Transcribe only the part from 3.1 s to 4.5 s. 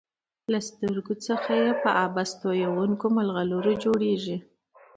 مرغلرو نه جوړیږي.